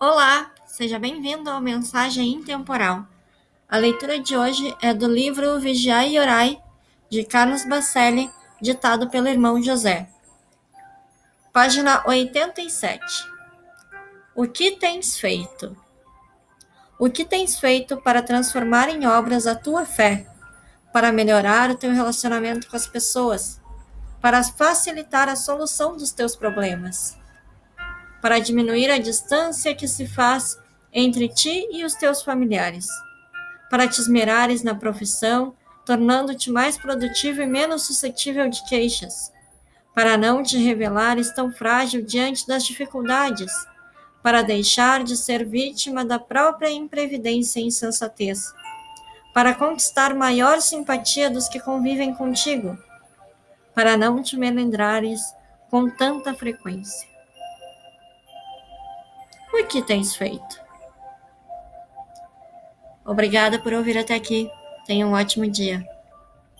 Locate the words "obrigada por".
63.04-63.72